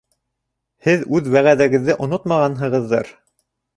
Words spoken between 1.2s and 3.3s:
вәғәҙәгеҙҙе онотмағанһығыҙҙыр.